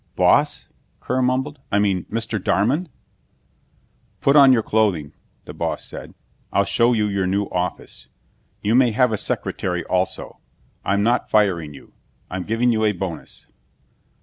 [0.15, 0.67] "Boss?"
[1.05, 1.59] Kear mumbled.
[1.71, 2.43] "I mean, Mr.
[2.43, 2.89] Darmond?"
[4.19, 5.13] "Put on your clothing,"
[5.45, 6.15] the boss said.
[6.51, 8.07] "I'll show you your new office.
[8.63, 10.39] You may have a secretary, also.
[10.83, 11.93] I'm not firing you.
[12.31, 13.45] I'm giving you a bonus."